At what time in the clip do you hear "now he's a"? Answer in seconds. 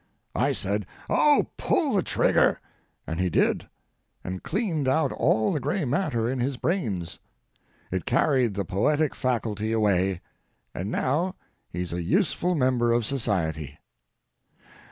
10.89-12.01